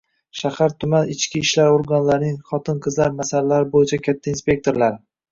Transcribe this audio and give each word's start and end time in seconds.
Shahar-tuman 0.37 1.09
ichki 1.15 1.41
ishlar 1.47 1.67
organlarining 1.73 2.39
xotin-qizlar 2.51 3.13
masalalari 3.19 3.69
bo'yicha 3.75 4.01
katta 4.09 4.33
inspektorlari 4.33 4.99